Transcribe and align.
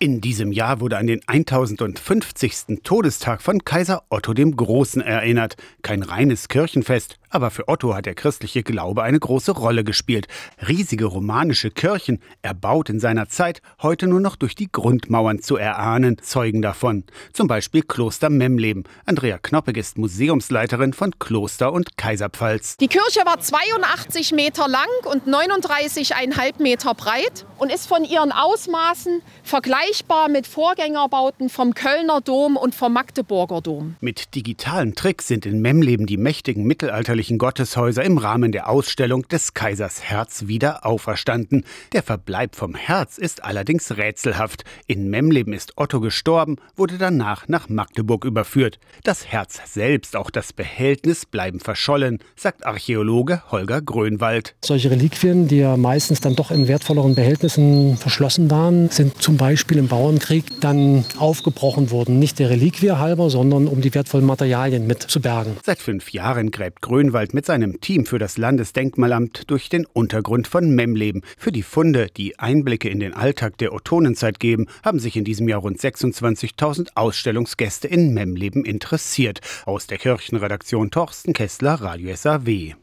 In 0.00 0.20
diesem 0.20 0.52
Jahr 0.52 0.78
wurde 0.78 0.96
an 0.96 1.08
den 1.08 1.22
1050. 1.26 2.82
Todestag 2.84 3.42
von 3.42 3.64
Kaiser 3.64 4.04
Otto 4.10 4.32
dem 4.32 4.54
Großen 4.54 5.02
erinnert. 5.02 5.56
Kein 5.82 6.04
reines 6.04 6.46
Kirchenfest, 6.46 7.18
aber 7.30 7.50
für 7.50 7.68
Otto 7.68 7.94
hat 7.94 8.06
der 8.06 8.14
christliche 8.14 8.62
Glaube 8.62 9.02
eine 9.02 9.18
große 9.18 9.52
Rolle 9.52 9.84
gespielt. 9.84 10.26
Riesige 10.66 11.04
romanische 11.04 11.70
Kirchen, 11.70 12.20
erbaut 12.42 12.88
in 12.88 13.00
seiner 13.00 13.28
Zeit, 13.28 13.62
heute 13.82 14.06
nur 14.06 14.20
noch 14.20 14.36
durch 14.36 14.54
die 14.54 14.70
Grundmauern 14.70 15.40
zu 15.40 15.56
erahnen, 15.56 16.18
zeugen 16.22 16.62
davon. 16.62 17.04
Zum 17.32 17.46
Beispiel 17.46 17.82
Kloster 17.82 18.30
Memleben. 18.30 18.84
Andrea 19.04 19.38
Knoppig 19.38 19.76
ist 19.76 19.98
Museumsleiterin 19.98 20.92
von 20.92 21.18
Kloster 21.18 21.72
und 21.72 21.96
Kaiserpfalz. 21.96 22.76
Die 22.78 22.88
Kirche 22.88 23.20
war 23.24 23.38
82 23.38 24.32
Meter 24.32 24.66
lang 24.68 24.86
und 25.04 25.26
39,5 25.26 26.62
Meter 26.62 26.94
breit 26.94 27.46
und 27.58 27.72
ist 27.72 27.86
von 27.86 28.04
ihren 28.04 28.32
Ausmaßen 28.32 29.20
vergleichbar 29.42 30.28
mit 30.28 30.46
Vorgängerbauten 30.46 31.50
vom 31.50 31.74
Kölner 31.74 32.20
Dom 32.20 32.56
und 32.56 32.74
vom 32.74 32.92
Magdeburger 32.92 33.60
Dom. 33.60 33.96
Mit 34.00 34.34
digitalen 34.34 34.94
Tricks 34.94 35.26
sind 35.26 35.44
in 35.44 35.60
Memleben 35.60 36.06
die 36.06 36.16
mächtigen 36.16 36.64
mittelalterlichen 36.64 37.17
Gotteshäuser 37.18 38.04
im 38.04 38.16
Rahmen 38.16 38.52
der 38.52 38.68
Ausstellung 38.68 39.26
des 39.26 39.52
Kaisers 39.52 40.04
Herz 40.04 40.46
wieder 40.46 40.86
auferstanden. 40.86 41.64
Der 41.92 42.04
Verbleib 42.04 42.54
vom 42.54 42.76
Herz 42.76 43.18
ist 43.18 43.42
allerdings 43.42 43.96
rätselhaft. 43.96 44.62
In 44.86 45.10
Memleben 45.10 45.52
ist 45.52 45.72
Otto 45.76 46.00
gestorben, 46.00 46.58
wurde 46.76 46.96
danach 46.96 47.48
nach 47.48 47.68
Magdeburg 47.68 48.24
überführt. 48.24 48.78
Das 49.02 49.26
Herz 49.26 49.60
selbst, 49.66 50.14
auch 50.14 50.30
das 50.30 50.52
Behältnis 50.52 51.26
bleiben 51.26 51.58
verschollen, 51.58 52.20
sagt 52.36 52.64
Archäologe 52.64 53.42
Holger 53.50 53.82
Grönwald. 53.82 54.54
Solche 54.64 54.92
Reliquien, 54.92 55.48
die 55.48 55.58
ja 55.58 55.76
meistens 55.76 56.20
dann 56.20 56.36
doch 56.36 56.52
in 56.52 56.68
wertvolleren 56.68 57.16
Behältnissen 57.16 57.96
verschlossen 57.96 58.48
waren, 58.48 58.90
sind 58.90 59.20
zum 59.20 59.36
Beispiel 59.36 59.78
im 59.78 59.88
Bauernkrieg 59.88 60.44
dann 60.60 61.04
aufgebrochen 61.18 61.90
worden. 61.90 62.20
Nicht 62.20 62.38
der 62.38 62.50
Reliquie 62.50 62.92
halber, 62.92 63.28
sondern 63.28 63.66
um 63.66 63.80
die 63.80 63.92
wertvollen 63.92 64.24
Materialien 64.24 64.86
mit 64.86 65.02
zu 65.02 65.20
bergen. 65.20 65.56
Seit 65.64 65.80
fünf 65.80 66.12
Jahren 66.12 66.52
gräbt 66.52 66.80
Grönwald 66.80 67.07
mit 67.08 67.46
seinem 67.46 67.80
Team 67.80 68.04
für 68.04 68.18
das 68.18 68.36
Landesdenkmalamt 68.36 69.50
durch 69.50 69.70
den 69.70 69.86
Untergrund 69.86 70.46
von 70.46 70.74
Memleben. 70.74 71.22
Für 71.38 71.52
die 71.52 71.62
Funde, 71.62 72.08
die 72.14 72.38
Einblicke 72.38 72.90
in 72.90 73.00
den 73.00 73.14
Alltag 73.14 73.56
der 73.58 73.72
Ottonenzeit 73.72 74.38
geben, 74.38 74.66
haben 74.84 74.98
sich 74.98 75.16
in 75.16 75.24
diesem 75.24 75.48
Jahr 75.48 75.60
rund 75.60 75.80
26.000 75.80 76.88
Ausstellungsgäste 76.94 77.88
in 77.88 78.12
Memleben 78.12 78.64
interessiert. 78.64 79.40
Aus 79.64 79.86
der 79.86 79.96
Kirchenredaktion 79.98 80.90
Torsten 80.90 81.32
Kessler, 81.32 81.74
Radio 81.74 82.14
SAW. 82.14 82.74